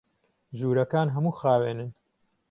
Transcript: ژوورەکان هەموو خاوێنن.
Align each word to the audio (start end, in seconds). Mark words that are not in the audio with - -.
ژوورەکان 0.57 1.07
هەموو 1.15 1.37
خاوێنن. 1.39 1.89